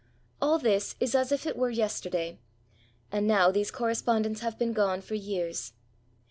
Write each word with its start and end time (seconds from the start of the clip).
All 0.41 0.57
this 0.57 0.95
is 0.99 1.13
as 1.13 1.31
if 1.31 1.45
it 1.45 1.55
were 1.55 1.69
yesterday: 1.69 2.39
and 3.11 3.27
now, 3.27 3.51
these 3.51 3.69
correspondents 3.69 4.41
have 4.41 4.57
been 4.57 4.73
gone 4.73 5.01
for 5.01 5.13
years. 5.13 5.73